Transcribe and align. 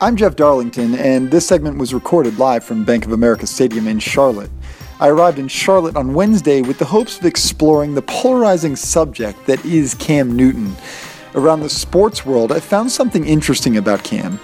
I'm 0.00 0.14
Jeff 0.14 0.36
Darlington, 0.36 0.94
and 0.94 1.28
this 1.28 1.48
segment 1.48 1.76
was 1.76 1.92
recorded 1.92 2.38
live 2.38 2.62
from 2.62 2.84
Bank 2.84 3.04
of 3.04 3.10
America 3.10 3.48
Stadium 3.48 3.88
in 3.88 3.98
Charlotte. 3.98 4.50
I 5.00 5.08
arrived 5.08 5.40
in 5.40 5.48
Charlotte 5.48 5.96
on 5.96 6.14
Wednesday 6.14 6.62
with 6.62 6.78
the 6.78 6.84
hopes 6.84 7.18
of 7.18 7.24
exploring 7.24 7.94
the 7.94 8.02
polarizing 8.02 8.76
subject 8.76 9.44
that 9.46 9.64
is 9.64 9.94
Cam 9.94 10.36
Newton. 10.36 10.72
Around 11.34 11.62
the 11.62 11.68
sports 11.68 12.24
world, 12.24 12.52
I 12.52 12.60
found 12.60 12.92
something 12.92 13.26
interesting 13.26 13.76
about 13.76 14.04
Cam. 14.04 14.38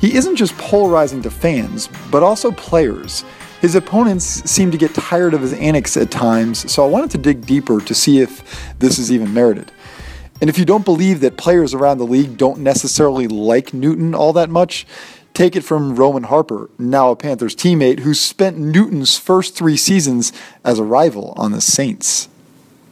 He 0.00 0.14
isn't 0.14 0.36
just 0.36 0.56
polarizing 0.56 1.20
to 1.20 1.30
fans, 1.30 1.90
but 2.10 2.22
also 2.22 2.50
players. 2.50 3.26
His 3.60 3.74
opponents 3.74 4.24
seem 4.50 4.70
to 4.70 4.78
get 4.78 4.94
tired 4.94 5.34
of 5.34 5.42
his 5.42 5.52
antics 5.52 5.98
at 5.98 6.10
times, 6.10 6.72
so 6.72 6.82
I 6.82 6.88
wanted 6.88 7.10
to 7.10 7.18
dig 7.18 7.44
deeper 7.44 7.78
to 7.78 7.94
see 7.94 8.20
if 8.20 8.74
this 8.78 8.98
is 8.98 9.12
even 9.12 9.34
merited. 9.34 9.70
And 10.40 10.50
if 10.50 10.58
you 10.58 10.64
don't 10.64 10.84
believe 10.84 11.20
that 11.20 11.36
players 11.36 11.74
around 11.74 11.98
the 11.98 12.06
league 12.06 12.36
don't 12.36 12.58
necessarily 12.58 13.28
like 13.28 13.72
Newton 13.72 14.14
all 14.14 14.32
that 14.34 14.50
much, 14.50 14.86
take 15.32 15.56
it 15.56 15.62
from 15.62 15.96
Roman 15.96 16.24
Harper, 16.24 16.70
now 16.78 17.10
a 17.10 17.16
Panthers 17.16 17.54
teammate, 17.54 18.00
who 18.00 18.14
spent 18.14 18.58
Newton's 18.58 19.16
first 19.16 19.56
three 19.56 19.76
seasons 19.76 20.32
as 20.64 20.78
a 20.78 20.84
rival 20.84 21.34
on 21.36 21.52
the 21.52 21.60
Saints. 21.60 22.28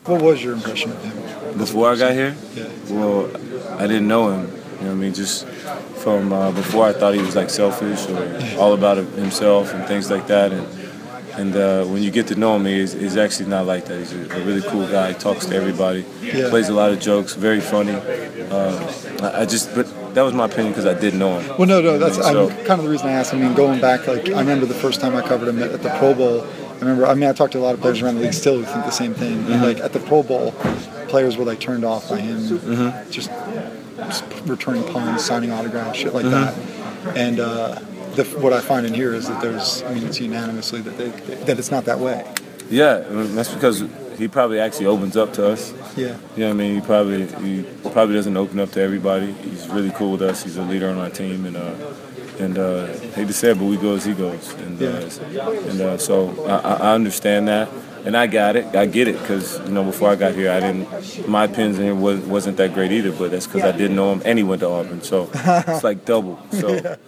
What 0.04 0.22
was 0.22 0.42
your 0.42 0.54
impression 0.54 0.92
of 0.92 1.04
him? 1.04 1.58
Before 1.58 1.92
I 1.92 1.96
got 1.96 2.12
here? 2.12 2.34
Yeah. 2.54 2.68
Well, 2.90 3.30
I 3.78 3.86
didn't 3.86 4.08
know 4.08 4.30
him. 4.30 4.40
You 4.42 4.48
know 4.48 4.86
what 4.86 4.90
I 4.90 4.94
mean? 4.94 5.14
Just 5.14 5.46
from 5.46 6.32
uh, 6.32 6.50
before, 6.50 6.86
I 6.86 6.92
thought 6.92 7.14
he 7.14 7.20
was 7.20 7.36
like 7.36 7.50
selfish 7.50 8.08
or 8.08 8.58
all 8.60 8.72
about 8.72 8.96
himself 8.96 9.72
and 9.72 9.86
things 9.86 10.10
like 10.10 10.26
that. 10.26 10.52
And 10.52 10.66
and 11.38 11.54
uh, 11.56 11.84
when 11.84 12.02
you 12.02 12.10
get 12.10 12.26
to 12.28 12.34
know 12.34 12.56
him, 12.56 12.64
he's, 12.66 12.92
he's 12.92 13.16
actually 13.16 13.48
not 13.48 13.66
like 13.66 13.86
that. 13.86 13.98
He's 13.98 14.12
a, 14.12 14.36
a 14.36 14.44
really 14.44 14.62
cool 14.62 14.86
guy. 14.88 15.12
He 15.12 15.18
talks 15.18 15.46
to 15.46 15.54
everybody. 15.56 16.04
Yeah. 16.22 16.48
Plays 16.50 16.68
a 16.68 16.74
lot 16.74 16.92
of 16.92 17.00
jokes. 17.00 17.34
Very 17.34 17.60
funny. 17.60 17.92
Uh, 17.92 18.92
I, 19.22 19.42
I 19.42 19.46
just, 19.46 19.74
but 19.74 19.86
that 20.14 20.22
was 20.22 20.34
my 20.34 20.44
opinion 20.44 20.72
because 20.72 20.86
I 20.86 20.94
didn't 20.98 21.18
know 21.18 21.38
him. 21.40 21.56
Well, 21.58 21.66
no, 21.68 21.80
no, 21.80 21.98
that's 21.98 22.18
I 22.18 22.32
mean, 22.32 22.42
I'm, 22.42 22.56
so- 22.58 22.64
kind 22.66 22.80
of 22.80 22.84
the 22.84 22.90
reason 22.90 23.08
I 23.08 23.12
asked. 23.12 23.32
I 23.34 23.38
mean, 23.38 23.54
going 23.54 23.80
back, 23.80 24.06
like 24.06 24.28
I 24.30 24.40
remember 24.40 24.66
the 24.66 24.74
first 24.74 25.00
time 25.00 25.16
I 25.16 25.22
covered 25.22 25.48
him 25.48 25.62
at, 25.62 25.82
the 25.82 25.90
Pro 25.98 26.12
Bowl. 26.14 26.42
I 26.44 26.78
remember. 26.80 27.06
I 27.06 27.14
mean, 27.14 27.28
I 27.28 27.32
talked 27.32 27.52
to 27.52 27.58
a 27.58 27.60
lot 27.60 27.74
of 27.74 27.80
players 27.80 28.02
around 28.02 28.16
the 28.16 28.22
league 28.22 28.34
still 28.34 28.58
who 28.58 28.64
think 28.64 28.84
the 28.84 28.90
same 28.90 29.14
thing. 29.14 29.38
Mm-hmm. 29.38 29.52
And, 29.52 29.62
like 29.62 29.78
at 29.78 29.92
the 29.92 30.00
Pro 30.00 30.22
Bowl, 30.22 30.52
players 31.08 31.36
were 31.36 31.44
like 31.44 31.60
turned 31.60 31.84
off 31.84 32.08
by 32.10 32.20
him, 32.20 32.38
Mm-hmm. 32.40 33.10
just, 33.10 33.30
just 33.96 34.24
returning 34.46 34.82
punts, 34.92 35.24
signing 35.24 35.50
autographs, 35.52 35.98
shit 35.98 36.12
like 36.12 36.24
Mm-hmm. 36.26 37.04
that. 37.06 37.16
And 37.16 37.40
uh, 37.40 37.80
the, 38.14 38.24
what 38.40 38.52
I 38.52 38.60
find 38.60 38.86
in 38.86 38.94
here 38.94 39.14
is 39.14 39.28
that 39.28 39.40
there's, 39.40 39.82
I 39.82 39.94
mean, 39.94 40.06
it's 40.06 40.20
unanimously 40.20 40.80
that 40.82 40.96
they 40.98 41.08
that 41.44 41.58
it's 41.58 41.70
not 41.70 41.84
that 41.86 41.98
way. 41.98 42.32
Yeah, 42.70 43.04
that's 43.08 43.52
because 43.52 43.84
he 44.16 44.28
probably 44.28 44.60
actually 44.60 44.86
opens 44.86 45.16
up 45.16 45.32
to 45.34 45.48
us. 45.48 45.72
Yeah. 45.96 46.16
You 46.36 46.44
know 46.44 46.48
what 46.48 46.50
I 46.50 46.52
mean? 46.52 46.74
He 46.76 46.80
probably 46.80 47.26
he 47.26 47.62
probably 47.90 48.14
doesn't 48.14 48.36
open 48.36 48.60
up 48.60 48.70
to 48.72 48.80
everybody. 48.80 49.32
He's 49.32 49.68
really 49.68 49.90
cool 49.90 50.12
with 50.12 50.22
us. 50.22 50.42
He's 50.42 50.56
a 50.56 50.62
leader 50.62 50.88
on 50.88 50.98
our 50.98 51.10
team, 51.10 51.44
and 51.44 51.56
uh, 51.56 51.74
and 52.38 52.58
uh, 52.58 52.86
hate 52.86 53.28
to 53.28 53.32
say 53.32 53.50
it, 53.50 53.58
but 53.58 53.64
we 53.64 53.76
go 53.76 53.94
as 53.94 54.04
he 54.04 54.14
goes. 54.14 54.52
And 54.54 54.82
uh, 54.82 55.08
and 55.68 55.80
uh, 55.80 55.98
so 55.98 56.46
I, 56.46 56.74
I 56.74 56.94
understand 56.94 57.48
that, 57.48 57.68
and 58.04 58.16
I 58.16 58.26
got 58.26 58.56
it. 58.56 58.74
I 58.74 58.86
get 58.86 59.08
it 59.08 59.18
because 59.20 59.58
you 59.60 59.72
know 59.72 59.84
before 59.84 60.10
I 60.10 60.16
got 60.16 60.34
here, 60.34 60.50
I 60.50 60.60
didn't. 60.60 61.28
My 61.28 61.44
opinions 61.44 61.78
in 61.78 61.84
here 61.84 61.94
was, 61.94 62.20
wasn't 62.20 62.56
that 62.58 62.74
great 62.74 62.92
either, 62.92 63.12
but 63.12 63.30
that's 63.30 63.46
because 63.46 63.62
I 63.62 63.72
didn't 63.72 63.96
know 63.96 64.12
him, 64.12 64.22
and 64.24 64.38
he 64.38 64.44
went 64.44 64.60
to 64.60 64.68
Auburn, 64.68 65.02
so 65.02 65.30
it's 65.34 65.84
like 65.84 66.04
double. 66.04 66.40
So. 66.52 66.96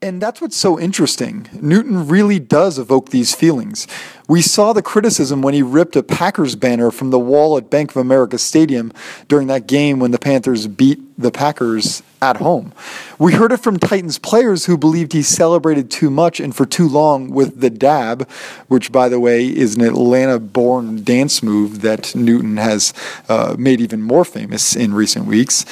And 0.00 0.22
that's 0.22 0.40
what's 0.40 0.56
so 0.56 0.78
interesting. 0.78 1.48
Newton 1.60 2.06
really 2.06 2.38
does 2.38 2.78
evoke 2.78 3.10
these 3.10 3.34
feelings. 3.34 3.88
We 4.28 4.42
saw 4.42 4.72
the 4.72 4.82
criticism 4.82 5.42
when 5.42 5.54
he 5.54 5.62
ripped 5.62 5.96
a 5.96 6.04
Packers 6.04 6.54
banner 6.54 6.92
from 6.92 7.10
the 7.10 7.18
wall 7.18 7.56
at 7.56 7.68
Bank 7.68 7.90
of 7.90 7.96
America 7.96 8.38
Stadium 8.38 8.92
during 9.26 9.48
that 9.48 9.66
game 9.66 9.98
when 9.98 10.12
the 10.12 10.18
Panthers 10.18 10.68
beat 10.68 11.00
the 11.18 11.32
Packers 11.32 12.02
at 12.22 12.36
home. 12.36 12.72
We 13.18 13.32
heard 13.32 13.50
it 13.50 13.56
from 13.56 13.78
Titans 13.78 14.18
players 14.18 14.66
who 14.66 14.78
believed 14.78 15.14
he 15.14 15.22
celebrated 15.22 15.90
too 15.90 16.10
much 16.10 16.38
and 16.38 16.54
for 16.54 16.66
too 16.66 16.88
long 16.88 17.30
with 17.30 17.60
the 17.60 17.70
dab, 17.70 18.28
which, 18.68 18.92
by 18.92 19.08
the 19.08 19.18
way, 19.18 19.46
is 19.46 19.74
an 19.76 19.82
Atlanta 19.82 20.38
born 20.38 21.02
dance 21.02 21.42
move 21.42 21.80
that 21.80 22.14
Newton 22.14 22.56
has 22.56 22.92
uh, 23.28 23.56
made 23.58 23.80
even 23.80 24.02
more 24.02 24.24
famous 24.24 24.76
in 24.76 24.94
recent 24.94 25.26
weeks. 25.26 25.64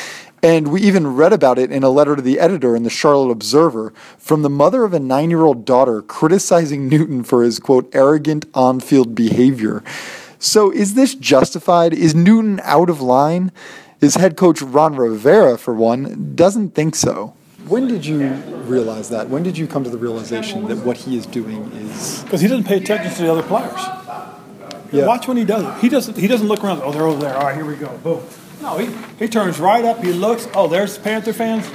And 0.42 0.69
we 0.69 0.82
even 0.82 1.14
read 1.16 1.32
about 1.32 1.58
it 1.58 1.72
in 1.72 1.82
a 1.82 1.88
letter 1.88 2.14
to 2.14 2.22
the 2.22 2.38
editor 2.38 2.76
in 2.76 2.82
the 2.82 2.91
Charlotte 2.91 3.30
Observer 3.30 3.92
from 4.19 4.42
the 4.42 4.50
mother 4.50 4.84
of 4.84 4.92
a 4.92 5.00
nine 5.00 5.30
year 5.30 5.44
old 5.44 5.64
daughter 5.64 6.02
criticizing 6.02 6.88
Newton 6.88 7.24
for 7.24 7.42
his, 7.42 7.58
quote, 7.58 7.88
arrogant 7.94 8.47
on 8.54 8.80
field 8.80 9.14
behavior. 9.14 9.82
So 10.38 10.70
is 10.70 10.94
this 10.94 11.14
justified? 11.14 11.92
Is 11.94 12.14
Newton 12.14 12.60
out 12.62 12.91
of 12.91 13.00
line? 13.00 13.50
His 14.00 14.16
head 14.16 14.36
coach, 14.36 14.60
Ron 14.60 14.94
Rivera, 14.94 15.56
for 15.56 15.74
one, 15.74 16.34
doesn't 16.36 16.74
think 16.74 16.94
so. 16.94 17.34
When 17.66 17.88
did 17.88 18.06
you 18.06 18.28
realize 18.68 19.08
that? 19.08 19.28
When 19.28 19.42
did 19.42 19.58
you 19.58 19.66
come 19.66 19.82
to 19.84 19.91
the 19.91 19.98
realization 19.98 20.68
that 20.68 20.76
what 20.84 20.98
he 20.98 21.16
is 21.16 21.26
doing 21.26 21.64
is. 21.72 22.22
because 22.22 22.41
he 22.41 22.47
doesn't 22.47 22.64
pay 22.64 22.76
attention 22.76 23.10
to 23.12 23.22
the 23.22 23.32
other 23.32 23.42
players. 23.42 23.80
Yeah. 24.92 25.06
Watch 25.06 25.26
when 25.26 25.36
he 25.36 25.44
does 25.44 25.64
it. 25.64 25.80
He 25.80 25.88
doesn't. 25.88 26.16
He 26.16 26.28
doesn't 26.28 26.47
look 26.47 26.62
around. 26.62 26.82
Oh, 26.84 26.92
they're 26.92 27.06
over 27.06 27.20
there. 27.20 27.36
All 27.36 27.47
right, 27.47 27.56
here 27.56 27.64
we 27.64 27.74
go. 27.74 27.88
Boom. 28.04 28.22
No, 28.60 28.78
he, 28.78 28.88
he 29.18 29.28
turns 29.28 29.58
right 29.60 29.84
up. 29.84 30.02
He 30.02 30.12
looks. 30.12 30.48
Oh, 30.54 30.66
there's 30.68 30.98
Panther 30.98 31.32
fans. 31.32 31.68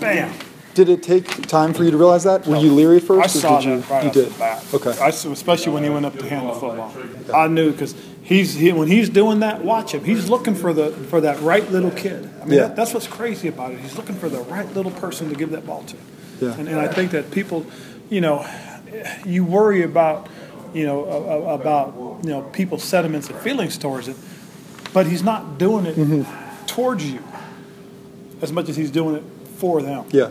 Bam. 0.00 0.32
Did 0.74 0.88
it 0.88 1.02
take 1.02 1.46
time 1.48 1.74
for 1.74 1.84
you 1.84 1.90
to 1.90 1.98
realize 1.98 2.24
that? 2.24 2.46
Were 2.46 2.56
you 2.56 2.72
leery 2.72 2.98
first? 2.98 3.36
I 3.36 3.38
or 3.38 3.42
saw 3.42 3.60
did 3.60 3.66
you, 3.66 3.80
that 3.82 3.90
right 3.90 4.02
you 4.04 4.08
off 4.08 4.70
did. 4.70 4.74
Okay. 4.86 4.98
I 5.02 5.10
saw- 5.10 5.30
especially 5.32 5.72
when 5.72 5.84
he 5.84 5.90
went 5.90 6.06
up 6.06 6.16
to 6.18 6.26
handle 6.26 6.54
the 6.54 6.60
football. 6.60 7.34
I 7.34 7.46
knew 7.46 7.72
because 7.72 7.94
he's 8.22 8.54
he, 8.54 8.72
when 8.72 8.88
he's 8.88 9.10
doing 9.10 9.40
that. 9.40 9.62
Watch 9.62 9.92
him. 9.92 10.02
He's 10.04 10.30
looking 10.30 10.54
for 10.54 10.72
the 10.72 10.90
for 10.92 11.20
that 11.20 11.40
right 11.40 11.70
little 11.70 11.90
kid. 11.90 12.28
I 12.40 12.44
mean, 12.46 12.54
Yeah. 12.58 12.68
that, 12.68 12.76
that's 12.76 12.94
what's 12.94 13.06
crazy 13.06 13.48
about 13.48 13.72
it. 13.72 13.80
He's 13.80 13.96
looking 13.96 14.14
for 14.14 14.30
the 14.30 14.40
right 14.42 14.66
little 14.74 14.92
person 14.92 15.28
to 15.28 15.34
give 15.34 15.50
that 15.50 15.66
ball 15.66 15.82
to. 15.84 15.96
Yeah. 16.40 16.54
And, 16.58 16.68
and 16.68 16.80
I 16.80 16.88
think 16.88 17.10
that 17.10 17.30
people, 17.30 17.66
you 18.08 18.22
know, 18.22 18.46
you 19.26 19.44
worry 19.44 19.82
about, 19.82 20.28
you 20.72 20.86
know, 20.86 21.04
about 21.48 21.94
you 22.24 22.30
know 22.30 22.42
people's 22.42 22.82
sentiments 22.82 23.28
and 23.28 23.38
feelings 23.40 23.76
towards 23.76 24.08
it, 24.08 24.16
but 24.92 25.06
he's 25.06 25.22
not 25.22 25.58
doing 25.58 25.86
it 25.86 25.96
Mm-hmm. 25.96 26.66
towards 26.66 27.04
you 27.04 27.22
as 28.40 28.52
much 28.52 28.68
as 28.68 28.76
he's 28.76 28.90
doing 28.90 29.16
it 29.16 29.24
for 29.56 29.82
them. 29.82 30.04
Yeah. 30.10 30.30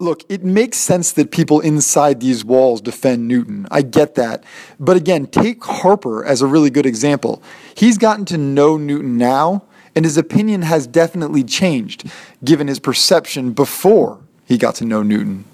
Look, 0.00 0.24
it 0.28 0.42
makes 0.42 0.76
sense 0.78 1.12
that 1.12 1.30
people 1.30 1.60
inside 1.60 2.20
these 2.20 2.44
walls 2.44 2.80
defend 2.80 3.28
Newton. 3.28 3.66
I 3.70 3.82
get 3.82 4.16
that. 4.16 4.42
But 4.80 4.96
again, 4.96 5.26
take 5.26 5.62
Harper 5.64 6.24
as 6.24 6.42
a 6.42 6.46
really 6.46 6.68
good 6.68 6.84
example. 6.84 7.40
He's 7.76 7.96
gotten 7.96 8.24
to 8.26 8.36
know 8.36 8.76
Newton 8.76 9.16
now, 9.16 9.62
and 9.94 10.04
his 10.04 10.18
opinion 10.18 10.62
has 10.62 10.88
definitely 10.88 11.44
changed 11.44 12.10
given 12.42 12.66
his 12.66 12.80
perception 12.80 13.52
before 13.52 14.18
he 14.46 14.58
got 14.58 14.74
to 14.76 14.84
know 14.84 15.02
Newton. 15.04 15.44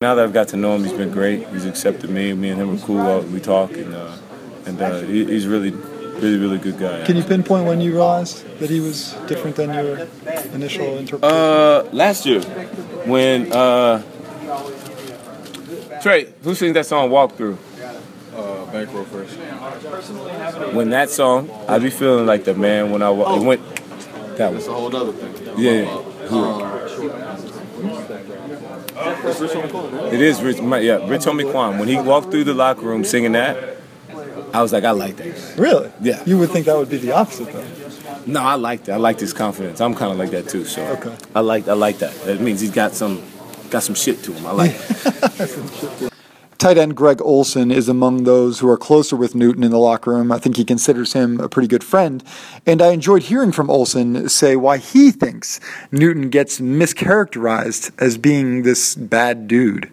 Now 0.00 0.14
that 0.14 0.22
I've 0.24 0.32
got 0.32 0.48
to 0.48 0.56
know 0.56 0.76
him, 0.76 0.84
he's 0.84 0.92
been 0.92 1.10
great. 1.10 1.46
He's 1.48 1.64
accepted 1.64 2.10
me. 2.10 2.32
Me 2.34 2.50
and 2.50 2.60
him 2.60 2.74
are 2.76 2.78
cool. 2.78 3.20
We 3.22 3.40
talk, 3.40 3.72
and 3.72 3.92
uh, 3.92 4.16
and 4.66 4.80
uh, 4.80 5.00
he's 5.02 5.46
really, 5.48 5.72
really, 6.20 6.38
really 6.38 6.58
good 6.58 6.78
guy. 6.78 7.04
Can 7.04 7.16
you 7.16 7.22
pinpoint 7.24 7.66
when 7.66 7.80
you 7.80 7.92
realized 7.92 8.44
that 8.58 8.70
he 8.70 8.80
was 8.80 9.12
different 9.26 9.56
than 9.56 9.72
your 9.74 10.06
initial 10.54 10.98
interpretation? 10.98 11.22
Uh, 11.22 11.88
last 11.92 12.26
year, 12.26 12.40
when 13.06 13.52
uh, 13.52 14.02
Trey, 16.02 16.32
who 16.42 16.54
sings 16.54 16.74
that 16.74 16.86
song 16.86 17.10
"Walk 17.10 17.36
Through"? 17.36 17.58
Uh, 18.34 18.64
bankroll 18.72 19.04
first. 19.04 19.36
When 20.74 20.90
that 20.90 21.10
song, 21.10 21.50
I 21.68 21.78
be 21.78 21.90
feeling 21.90 22.26
like 22.26 22.44
the 22.44 22.54
man 22.54 22.90
when 22.90 23.02
I 23.02 23.10
wa- 23.10 23.36
it 23.36 23.42
went. 23.44 23.60
That 24.36 24.52
was 24.52 24.66
a 24.66 24.72
whole 24.72 24.94
other 24.96 25.12
thing. 25.12 25.58
yeah. 25.58 26.00
It's 29.24 29.40
Rich 29.40 29.54
on 29.56 29.62
the 29.62 29.68
corner, 29.68 29.96
right? 29.98 30.12
It 30.14 30.20
is 30.20 30.42
Rich. 30.42 30.60
My, 30.60 30.78
yeah, 30.78 31.06
Rich 31.08 31.22
Homie 31.22 31.50
Quan. 31.50 31.78
When 31.78 31.88
he 31.88 31.96
walked 31.96 32.30
through 32.30 32.44
the 32.44 32.54
locker 32.54 32.82
room 32.82 33.04
singing 33.04 33.32
that, 33.32 33.71
I 34.52 34.62
was 34.62 34.72
like, 34.72 34.84
I 34.84 34.90
like 34.90 35.16
that. 35.16 35.54
really? 35.58 35.90
Yeah. 36.00 36.22
You 36.26 36.38
would 36.38 36.50
think 36.50 36.66
that 36.66 36.76
would 36.76 36.90
be 36.90 36.98
the 36.98 37.12
opposite, 37.12 37.52
though. 37.52 37.64
No, 38.26 38.40
I 38.42 38.54
liked 38.54 38.88
it. 38.88 38.92
I 38.92 38.96
liked 38.96 39.20
his 39.20 39.32
confidence. 39.32 39.80
I'm 39.80 39.94
kind 39.94 40.12
of 40.12 40.18
like 40.18 40.30
that 40.30 40.48
too. 40.48 40.64
So 40.64 40.82
Okay. 40.98 41.16
I 41.34 41.40
like 41.40 41.66
I 41.66 41.72
like 41.72 41.98
that. 41.98 42.14
That 42.24 42.40
means 42.40 42.60
he's 42.60 42.70
got 42.70 42.92
some 42.92 43.22
got 43.70 43.82
some 43.82 43.94
shit 43.96 44.22
to 44.24 44.32
him. 44.32 44.46
I 44.46 44.52
like. 44.52 44.76
it. 44.78 46.12
Tight 46.58 46.78
end 46.78 46.94
Greg 46.96 47.20
Olsen 47.20 47.72
is 47.72 47.88
among 47.88 48.22
those 48.22 48.60
who 48.60 48.68
are 48.68 48.76
closer 48.76 49.16
with 49.16 49.34
Newton 49.34 49.64
in 49.64 49.72
the 49.72 49.78
locker 49.78 50.12
room. 50.12 50.30
I 50.30 50.38
think 50.38 50.56
he 50.56 50.64
considers 50.64 51.12
him 51.12 51.40
a 51.40 51.48
pretty 51.48 51.66
good 51.66 51.82
friend. 51.82 52.22
And 52.64 52.80
I 52.80 52.92
enjoyed 52.92 53.24
hearing 53.24 53.50
from 53.50 53.68
Olsen 53.68 54.28
say 54.28 54.54
why 54.54 54.76
he 54.78 55.10
thinks 55.10 55.58
Newton 55.90 56.30
gets 56.30 56.60
mischaracterized 56.60 57.90
as 58.00 58.16
being 58.16 58.62
this 58.62 58.94
bad 58.94 59.48
dude. 59.48 59.90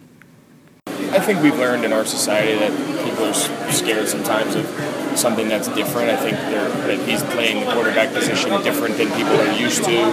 I 1.12 1.18
think 1.18 1.42
we've 1.42 1.58
learned 1.58 1.84
in 1.84 1.92
our 1.92 2.04
society 2.04 2.58
that 2.58 2.70
people 3.04 3.24
are 3.24 3.34
scared 3.72 4.08
sometimes 4.08 4.54
of 4.54 4.66
something 5.18 5.48
that's 5.48 5.68
different. 5.68 6.10
I 6.10 6.16
think 6.16 6.36
they're, 6.36 6.68
that 6.96 7.08
he's 7.08 7.22
playing 7.34 7.64
the 7.66 7.72
quarterback 7.72 8.12
position 8.12 8.50
different 8.62 8.96
than 8.96 9.08
people 9.12 9.34
are 9.40 9.52
used 9.58 9.84
to. 9.84 10.12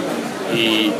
He 0.52 0.90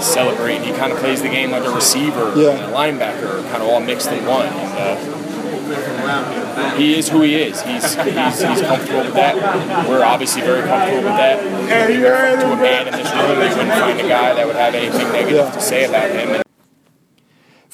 celebrate. 0.00 0.60
He 0.62 0.72
kind 0.72 0.92
of 0.92 0.98
plays 0.98 1.22
the 1.22 1.28
game 1.28 1.50
like 1.50 1.64
a 1.64 1.70
receiver 1.70 2.32
Yeah. 2.36 2.50
and 2.50 2.60
a 2.72 2.76
linebacker, 2.76 3.42
kind 3.50 3.62
of 3.62 3.68
all 3.68 3.80
mixed 3.80 4.10
in 4.12 4.24
one. 4.26 4.46
And 4.46 4.78
uh, 4.78 6.76
he 6.76 6.94
is 6.96 7.08
who 7.08 7.22
he 7.22 7.34
is. 7.34 7.60
He's, 7.62 7.94
he's 7.94 8.40
he's 8.40 8.60
comfortable 8.62 9.00
with 9.04 9.14
that. 9.14 9.88
We're 9.88 10.04
obviously 10.04 10.42
very 10.42 10.62
comfortable 10.62 11.02
with 11.04 11.16
that. 11.18 11.42
To 11.42 12.52
a 12.52 12.56
man 12.56 12.86
in 12.88 12.92
this 12.94 13.10
room, 13.12 13.38
they 13.38 13.48
wouldn't 13.48 13.72
find 13.80 14.00
a 14.00 14.08
guy 14.08 14.34
that 14.34 14.46
would 14.46 14.56
have 14.56 14.74
anything 14.74 15.08
negative 15.12 15.46
Yeah. 15.46 15.50
to 15.50 15.60
say 15.60 15.84
about 15.84 16.10
him. 16.10 16.30
And 16.36 16.42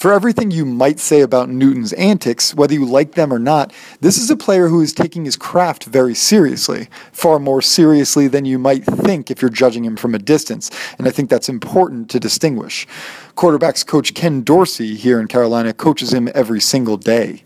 For 0.04 0.12
everything 0.12 0.50
you 0.50 0.66
might 0.66 1.00
say 1.00 1.22
about 1.22 1.48
Newton's 1.48 1.94
antics, 1.94 2.54
whether 2.54 2.74
you 2.74 2.84
like 2.84 3.12
them 3.12 3.32
or 3.32 3.38
not, 3.38 3.72
this 4.02 4.18
is 4.18 4.28
a 4.28 4.36
player 4.36 4.68
who 4.68 4.82
is 4.82 4.92
taking 4.92 5.24
his 5.24 5.34
craft 5.34 5.84
very 5.84 6.14
seriously, 6.14 6.90
far 7.10 7.38
more 7.38 7.62
seriously 7.62 8.28
than 8.28 8.44
you 8.44 8.58
might 8.58 8.84
think 8.84 9.30
if 9.30 9.40
you're 9.40 9.48
judging 9.48 9.82
him 9.82 9.96
from 9.96 10.14
a 10.14 10.18
distance. 10.18 10.70
And 10.98 11.08
I 11.08 11.10
think 11.10 11.30
that's 11.30 11.48
important 11.48 12.10
to 12.10 12.20
distinguish. 12.20 12.86
Quarterbacks 13.34 13.86
coach 13.86 14.12
Ken 14.12 14.42
Dorsey 14.42 14.94
here 14.94 15.18
in 15.18 15.26
Carolina 15.26 15.72
coaches 15.72 16.12
him 16.12 16.28
every 16.34 16.60
single 16.60 16.98
day. 16.98 17.44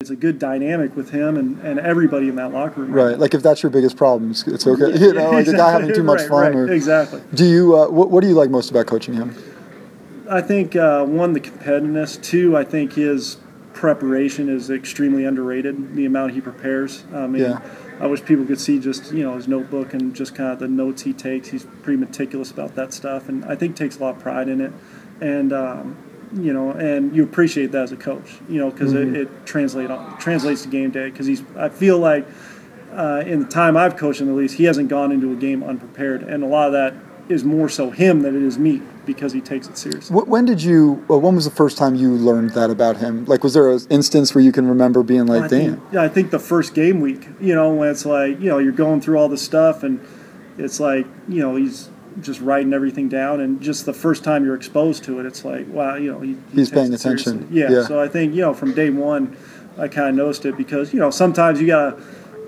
It's 0.00 0.08
a 0.08 0.16
good 0.16 0.38
dynamic 0.38 0.96
with 0.96 1.10
him 1.10 1.36
and, 1.36 1.60
and 1.60 1.78
everybody 1.78 2.30
in 2.30 2.36
that 2.36 2.54
locker 2.54 2.80
room. 2.80 2.90
Right. 2.90 3.18
Like 3.18 3.34
if 3.34 3.42
that's 3.42 3.62
your 3.62 3.68
biggest 3.68 3.98
problem, 3.98 4.30
it's, 4.30 4.66
okay. 4.66 4.98
You 4.98 5.12
know, 5.12 5.32
like 5.32 5.46
a 5.46 5.52
guy 5.52 5.72
having 5.72 5.92
too 5.92 6.02
much 6.04 6.20
Right, 6.20 6.28
fun. 6.30 6.40
right, 6.40 6.54
Or, 6.54 6.72
exactly. 6.72 7.20
Do 7.34 7.44
you? 7.44 7.76
Uh, 7.76 7.90
what, 7.90 8.10
what 8.10 8.22
do 8.22 8.28
you 8.28 8.34
like 8.34 8.48
most 8.48 8.70
about 8.70 8.86
coaching 8.86 9.12
him? 9.12 9.36
I 10.32 10.40
think 10.40 10.74
uh, 10.76 11.04
one, 11.04 11.32
the 11.32 11.40
competitiveness. 11.40 12.22
Two, 12.22 12.56
I 12.56 12.64
think 12.64 12.94
his 12.94 13.36
preparation 13.74 14.48
is 14.48 14.70
extremely 14.70 15.24
underrated. 15.24 15.94
The 15.94 16.06
amount 16.06 16.32
he 16.32 16.40
prepares. 16.40 17.04
I 17.12 17.26
mean, 17.26 17.42
Yeah. 17.42 17.60
I 18.00 18.06
wish 18.06 18.24
people 18.24 18.44
could 18.46 18.58
see 18.60 18.80
just 18.80 19.12
you 19.12 19.22
know 19.22 19.34
his 19.36 19.46
notebook 19.46 19.94
and 19.94 20.14
just 20.14 20.34
kind 20.34 20.50
of 20.50 20.58
the 20.58 20.68
notes 20.68 21.02
he 21.02 21.12
takes. 21.12 21.48
He's 21.48 21.64
pretty 21.82 21.98
meticulous 22.00 22.50
about 22.50 22.74
that 22.74 22.92
stuff, 22.92 23.28
and 23.28 23.44
I 23.44 23.54
think 23.54 23.76
takes 23.76 23.98
a 23.98 24.00
lot 24.02 24.16
of 24.16 24.22
pride 24.22 24.48
in 24.48 24.60
it. 24.60 24.72
And 25.20 25.52
um, 25.52 25.96
you 26.34 26.52
know, 26.52 26.70
and 26.72 27.14
you 27.14 27.22
appreciate 27.22 27.70
that 27.72 27.82
as 27.82 27.92
a 27.92 27.96
coach, 27.96 28.38
you 28.48 28.58
know, 28.58 28.70
because 28.70 28.92
Mm-hmm. 28.94 29.14
it, 29.14 29.20
it 29.22 29.46
translate 29.46 29.90
on, 29.90 30.18
translates 30.18 30.62
to 30.62 30.68
game 30.68 30.90
day. 30.90 31.10
Because 31.10 31.26
he's, 31.26 31.42
I 31.56 31.68
feel 31.68 31.98
like 31.98 32.26
uh, 32.92 33.22
in 33.26 33.40
the 33.40 33.46
time 33.46 33.76
I've 33.76 33.96
coached 33.96 34.20
him, 34.20 34.28
at 34.30 34.34
least, 34.34 34.56
he 34.56 34.64
hasn't 34.64 34.88
gone 34.88 35.12
into 35.12 35.30
a 35.32 35.36
game 35.36 35.62
unprepared, 35.62 36.22
and 36.22 36.42
a 36.42 36.46
lot 36.46 36.66
of 36.68 36.72
that 36.72 36.94
is 37.28 37.44
more 37.44 37.68
so 37.68 37.90
him 37.90 38.22
than 38.22 38.34
it 38.36 38.42
is 38.42 38.58
me 38.58 38.82
because 39.06 39.32
he 39.32 39.40
takes 39.40 39.68
it 39.68 39.76
seriously. 39.78 40.14
When 40.14 40.44
did 40.44 40.62
you? 40.62 41.04
Well, 41.08 41.20
when 41.20 41.34
was 41.34 41.44
the 41.44 41.50
first 41.50 41.78
time 41.78 41.94
you 41.94 42.10
learned 42.10 42.50
that 42.50 42.70
about 42.70 42.96
him? 42.98 43.24
Like, 43.26 43.42
was 43.42 43.54
there 43.54 43.70
an 43.70 43.80
instance 43.90 44.34
where 44.34 44.42
you 44.42 44.52
can 44.52 44.68
remember 44.68 45.02
being 45.02 45.26
like, 45.26 45.42
I 45.44 45.48
"Damn"? 45.48 45.76
think, 45.76 45.80
yeah, 45.92 46.02
I 46.02 46.08
think 46.08 46.30
the 46.30 46.38
first 46.38 46.74
game 46.74 47.00
week, 47.00 47.28
you 47.40 47.54
know, 47.54 47.72
when 47.74 47.88
it's 47.88 48.04
like, 48.04 48.40
you 48.40 48.48
know, 48.48 48.58
you're 48.58 48.72
going 48.72 49.00
through 49.00 49.18
all 49.18 49.28
this 49.28 49.42
stuff 49.42 49.82
and 49.82 50.00
it's 50.58 50.80
like, 50.80 51.06
you 51.28 51.40
know, 51.40 51.56
he's 51.56 51.88
just 52.20 52.40
writing 52.40 52.74
everything 52.74 53.08
down 53.08 53.40
and 53.40 53.60
just 53.62 53.86
the 53.86 53.92
first 53.94 54.22
time 54.22 54.44
you're 54.44 54.54
exposed 54.54 55.02
to 55.04 55.18
it, 55.18 55.24
it's 55.26 55.44
like, 55.44 55.66
wow, 55.68 55.94
you 55.94 56.12
know, 56.12 56.20
he, 56.20 56.32
he 56.50 56.56
He's 56.56 56.70
paying 56.70 56.92
attention. 56.92 57.48
Yeah, 57.50 57.70
Yeah. 57.70 57.86
So 57.86 58.00
I 58.00 58.08
think, 58.08 58.34
you 58.34 58.42
know, 58.42 58.52
from 58.52 58.74
day 58.74 58.90
one, 58.90 59.34
I 59.78 59.88
kind 59.88 60.10
of 60.10 60.14
noticed 60.16 60.44
it 60.44 60.56
because, 60.56 60.92
you 60.92 61.00
know, 61.00 61.08
sometimes 61.10 61.58
you 61.60 61.66
got 61.66 61.96
to, 61.96 62.04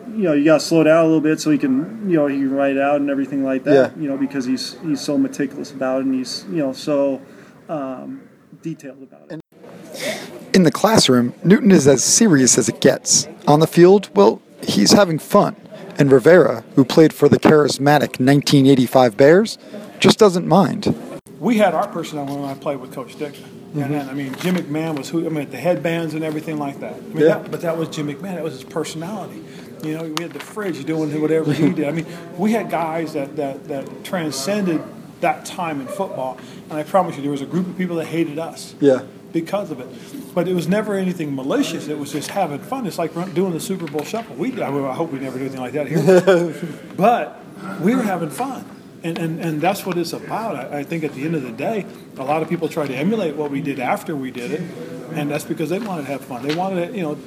you 0.08 0.22
know, 0.24 0.32
you 0.32 0.44
got 0.44 0.60
to 0.60 0.66
slow 0.66 0.82
down 0.84 0.98
a 1.04 1.06
little 1.06 1.20
bit 1.20 1.40
so 1.40 1.50
he 1.50 1.58
can, 1.58 2.08
you 2.08 2.16
know, 2.16 2.26
he 2.26 2.36
can 2.36 2.50
write 2.52 2.76
it 2.76 2.82
out 2.82 3.00
and 3.00 3.10
everything 3.10 3.44
like 3.44 3.64
that, 3.64 3.74
Yeah. 3.96 4.02
you 4.02 4.08
know, 4.08 4.16
because 4.16 4.44
he's, 4.44 4.76
he's 4.82 5.00
so 5.00 5.16
meticulous 5.18 5.70
about 5.72 6.00
it 6.00 6.06
and 6.06 6.14
he's, 6.14 6.44
you 6.50 6.56
know, 6.58 6.72
so 6.72 7.20
um, 7.68 8.22
detailed 8.62 9.02
about 9.02 9.30
it. 9.32 9.40
In 10.54 10.62
the 10.62 10.70
classroom, 10.72 11.34
Newton 11.42 11.70
is 11.72 11.86
as 11.88 12.02
serious 12.04 12.56
as 12.58 12.68
it 12.68 12.80
gets. 12.80 13.26
On 13.48 13.60
the 13.60 13.66
field, 13.66 14.08
well, 14.14 14.40
he's 14.62 14.92
having 14.92 15.18
fun. 15.18 15.56
And 15.98 16.10
Rivera, 16.10 16.64
who 16.74 16.84
played 16.84 17.12
for 17.12 17.28
the 17.28 17.38
charismatic 17.38 18.18
1985 18.20 19.16
Bears, 19.16 19.58
just 20.00 20.18
doesn't 20.18 20.46
mind. 20.46 20.94
we 21.40 21.58
had 21.58 21.74
our 21.74 21.86
personnel 21.88 22.26
when 22.26 22.44
I 22.44 22.54
played 22.54 22.78
with 22.80 22.92
Coach 22.92 23.16
Ditka. 23.16 23.44
And 23.74 23.92
then, 23.92 24.08
I 24.08 24.14
mean, 24.14 24.32
Jim 24.36 24.54
McMahon 24.54 24.96
was 24.96 25.08
who, 25.08 25.26
I 25.26 25.28
mean, 25.28 25.50
the 25.50 25.56
headbands 25.56 26.14
and 26.14 26.22
everything 26.24 26.58
like 26.58 26.78
that. 26.80 26.94
I 26.94 27.00
mean, 27.00 27.18
Yeah. 27.18 27.38
that, 27.38 27.50
but 27.50 27.60
that 27.62 27.76
was 27.76 27.88
Jim 27.88 28.06
McMahon. 28.06 28.36
That 28.36 28.44
was 28.44 28.54
his 28.54 28.62
personality. 28.64 29.42
You 29.84 29.98
know, 29.98 30.14
we 30.16 30.22
had 30.22 30.32
the 30.32 30.40
fridge 30.40 30.84
doing 30.84 31.20
whatever 31.20 31.52
he 31.52 31.70
did. 31.70 31.86
I 31.86 31.90
mean, 31.92 32.06
we 32.38 32.52
had 32.52 32.70
guys 32.70 33.12
that, 33.12 33.36
that, 33.36 33.68
that 33.68 34.04
transcended 34.04 34.82
that 35.20 35.44
time 35.44 35.80
in 35.80 35.86
football. 35.86 36.38
And 36.70 36.78
I 36.78 36.82
promise 36.82 37.16
you, 37.16 37.22
there 37.22 37.30
was 37.30 37.42
a 37.42 37.46
group 37.46 37.66
of 37.66 37.76
people 37.76 37.96
that 37.96 38.06
hated 38.06 38.38
us 38.38 38.74
Yeah. 38.80 39.02
because 39.32 39.70
of 39.70 39.80
it. 39.80 39.88
But 40.34 40.48
it 40.48 40.54
was 40.54 40.66
never 40.68 40.94
anything 40.94 41.34
malicious. 41.34 41.88
It 41.88 41.98
was 41.98 42.12
just 42.12 42.30
having 42.30 42.58
fun. 42.58 42.86
It's 42.86 42.98
like 42.98 43.12
doing 43.34 43.52
the 43.52 43.60
Super 43.60 43.86
Bowl 43.86 44.04
shuffle. 44.04 44.36
We, 44.36 44.50
I, 44.62 44.70
mean, 44.70 44.84
I 44.84 44.94
hope 44.94 45.12
we 45.12 45.18
never 45.18 45.38
do 45.38 45.44
anything 45.44 45.60
like 45.60 45.74
that 45.74 45.86
here. 45.86 46.54
but 46.96 47.40
we 47.80 47.94
were 47.94 48.02
having 48.02 48.30
fun. 48.30 48.64
And, 49.02 49.18
and, 49.18 49.40
and 49.40 49.60
that's 49.60 49.84
what 49.84 49.98
it's 49.98 50.14
about. 50.14 50.56
I, 50.56 50.78
I 50.78 50.82
think 50.82 51.04
at 51.04 51.12
the 51.12 51.24
end 51.24 51.34
of 51.34 51.42
the 51.42 51.52
day, 51.52 51.84
a 52.16 52.24
lot 52.24 52.42
of 52.42 52.48
people 52.48 52.68
try 52.68 52.86
to 52.86 52.94
emulate 52.94 53.36
what 53.36 53.50
we 53.50 53.60
did 53.60 53.78
after 53.78 54.16
we 54.16 54.30
did 54.30 54.50
it. 54.50 54.62
And 55.12 55.30
that's 55.30 55.44
because 55.44 55.68
they 55.70 55.78
wanted 55.78 56.06
to 56.06 56.12
have 56.12 56.22
fun. 56.22 56.42
They 56.46 56.54
wanted 56.54 56.88
to, 56.88 56.96
you 56.96 57.02
know, 57.02 57.18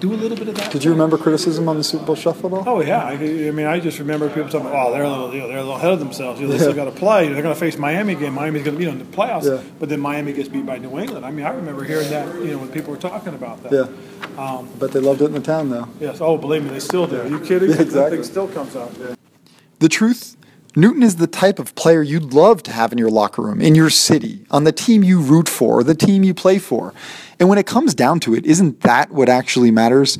do 0.00 0.12
a 0.12 0.16
little 0.16 0.36
bit 0.36 0.48
of 0.48 0.54
that. 0.56 0.70
Did 0.72 0.84
you 0.84 0.90
remember 0.90 1.16
criticism 1.18 1.68
on 1.68 1.76
the 1.76 1.84
Super 1.84 2.04
Bowl 2.04 2.14
shuffle 2.16 2.54
at 2.58 2.66
all? 2.66 2.76
Oh 2.76 2.80
yeah, 2.82 3.02
I, 3.04 3.12
I 3.12 3.16
mean, 3.50 3.66
I 3.66 3.80
just 3.80 3.98
remember 3.98 4.28
people 4.28 4.48
talking, 4.48 4.68
"Oh, 4.72 4.92
they're 4.92 5.02
a 5.04 5.08
little, 5.10 5.32
you 5.34 5.40
know, 5.40 5.48
they're 5.48 5.58
a 5.58 5.62
little 5.62 5.76
ahead 5.76 5.92
of 5.92 5.98
themselves. 5.98 6.40
You 6.40 6.46
know, 6.46 6.52
they 6.52 6.58
still 6.58 6.72
got 6.74 6.84
to 6.84 6.90
play. 6.90 7.28
They're 7.28 7.42
going 7.42 7.54
to 7.54 7.58
face 7.60 7.76
Miami 7.78 8.12
again. 8.14 8.32
Miami's 8.32 8.62
going 8.64 8.76
to 8.76 8.78
be 8.78 8.88
in 8.88 8.98
the 8.98 9.04
playoffs, 9.04 9.44
Yeah. 9.44 9.62
but 9.78 9.88
then 9.88 10.00
Miami 10.00 10.32
gets 10.32 10.48
beat 10.48 10.66
by 10.66 10.78
New 10.78 10.98
England. 10.98 11.24
I 11.24 11.30
mean, 11.30 11.46
I 11.46 11.50
remember 11.50 11.84
hearing 11.84 12.10
that, 12.10 12.34
you 12.36 12.52
know, 12.52 12.58
when 12.58 12.68
people 12.68 12.92
were 12.92 12.98
talking 13.00 13.34
about 13.34 13.62
that. 13.64 13.72
Yeah. 13.72 14.42
Um, 14.42 14.68
but 14.78 14.92
they 14.92 15.00
loved 15.00 15.22
it 15.22 15.26
in 15.26 15.32
the 15.32 15.40
town, 15.40 15.70
though. 15.70 15.88
Yes. 16.00 16.20
Oh, 16.20 16.36
believe 16.36 16.62
me, 16.64 16.70
they 16.70 16.80
still 16.80 17.06
do. 17.06 17.20
Are 17.20 17.26
you 17.26 17.40
kidding? 17.40 17.70
Yeah, 17.70 17.76
That 17.76 17.82
exactly. 17.86 18.16
thing 18.18 18.24
still 18.24 18.48
comes 18.48 18.76
out. 18.76 18.92
The 19.78 19.88
truth 19.88 20.35
Newton 20.78 21.02
is 21.02 21.16
the 21.16 21.26
type 21.26 21.58
of 21.58 21.74
player 21.74 22.02
you'd 22.02 22.34
love 22.34 22.62
to 22.64 22.70
have 22.70 22.92
in 22.92 22.98
your 22.98 23.08
locker 23.08 23.40
room, 23.40 23.62
in 23.62 23.74
your 23.74 23.88
city, 23.88 24.44
on 24.50 24.64
the 24.64 24.72
team 24.72 25.02
you 25.02 25.22
root 25.22 25.48
for, 25.48 25.78
or 25.78 25.82
the 25.82 25.94
team 25.94 26.22
you 26.22 26.34
play 26.34 26.58
for. 26.58 26.92
And 27.40 27.48
when 27.48 27.56
it 27.56 27.64
comes 27.64 27.94
down 27.94 28.20
to 28.20 28.34
it, 28.34 28.44
isn't 28.44 28.82
that 28.82 29.10
what 29.10 29.30
actually 29.30 29.70
matters? 29.70 30.18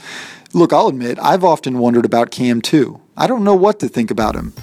Look, 0.55 0.73
I'll 0.73 0.89
admit, 0.89 1.19
I've 1.21 1.45
often 1.45 1.79
wondered 1.79 2.07
about 2.07 2.31
Cam 2.31 2.63
too. 2.63 3.03
I 3.19 3.27
don't 3.27 3.45
know 3.45 3.55
what 3.55 3.81
to 3.81 3.89
think 3.89 4.11
about 4.11 4.35
him. 4.35 4.55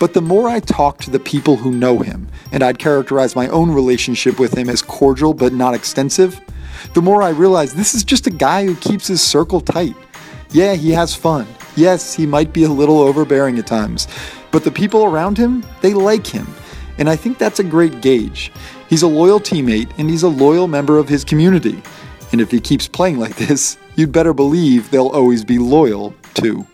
But 0.00 0.14
the 0.14 0.22
more 0.22 0.48
I 0.48 0.60
talk 0.60 1.02
to 1.02 1.10
the 1.10 1.20
people 1.20 1.56
who 1.56 1.70
know 1.70 1.98
him, 1.98 2.28
and 2.50 2.62
I'd 2.62 2.78
characterize 2.78 3.36
my 3.36 3.48
own 3.48 3.72
relationship 3.72 4.38
with 4.38 4.56
him 4.56 4.70
as 4.70 4.80
cordial 4.80 5.34
but 5.34 5.52
not 5.52 5.74
extensive, 5.74 6.40
the 6.94 7.02
more 7.02 7.22
I 7.22 7.28
realize 7.28 7.74
this 7.74 7.94
is 7.94 8.04
just 8.04 8.26
a 8.26 8.30
guy 8.30 8.64
who 8.64 8.74
keeps 8.76 9.06
his 9.06 9.22
circle 9.22 9.60
tight. 9.60 9.94
Yeah, 10.50 10.76
he 10.76 10.92
has 10.92 11.14
fun. 11.14 11.46
Yes, 11.76 12.14
he 12.14 12.26
might 12.26 12.54
be 12.54 12.64
a 12.64 12.70
little 12.70 13.00
overbearing 13.00 13.58
at 13.58 13.66
times. 13.66 14.08
But 14.52 14.62
the 14.62 14.70
people 14.70 15.04
around 15.04 15.36
him, 15.36 15.64
they 15.80 15.94
like 15.94 16.26
him. 16.26 16.46
And 16.98 17.08
I 17.08 17.16
think 17.16 17.38
that's 17.38 17.58
a 17.58 17.64
great 17.64 18.02
gauge. 18.02 18.52
He's 18.88 19.02
a 19.02 19.08
loyal 19.08 19.40
teammate 19.40 19.90
and 19.98 20.08
he's 20.08 20.22
a 20.22 20.28
loyal 20.28 20.68
member 20.68 20.98
of 20.98 21.08
his 21.08 21.24
community. 21.24 21.82
And 22.30 22.40
if 22.40 22.50
he 22.50 22.60
keeps 22.60 22.86
playing 22.86 23.18
like 23.18 23.34
this, 23.48 23.78
you'd 23.96 24.12
better 24.12 24.32
believe 24.32 24.90
they'll 24.90 25.08
always 25.08 25.44
be 25.44 25.58
loyal 25.58 26.14
too. 26.34 26.66